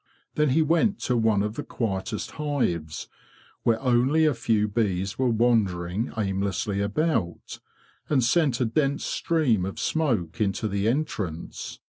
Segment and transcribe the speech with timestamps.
[0.33, 3.07] Then he went to one of the quietest hives,
[3.61, 7.59] where only a few bees were wander ing aimlessly about,
[8.09, 11.77] and sent a dense stream of smoke into the entrance.